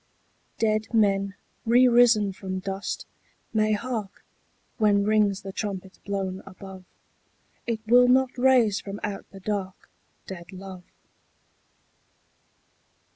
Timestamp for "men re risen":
0.95-2.33